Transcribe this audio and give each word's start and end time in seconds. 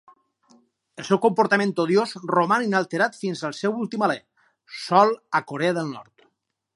El 1.01 1.05
seu 1.09 1.19
comportament 1.25 1.73
odiós 1.83 2.13
roman 2.31 2.65
inalterat 2.69 3.19
fins 3.25 3.45
al 3.49 3.55
seu 3.59 3.77
últim 3.83 4.07
alè, 4.07 4.19
sol 4.87 5.15
a 5.41 5.47
Corea 5.53 5.77
del 5.81 5.93
Nord. 5.97 6.29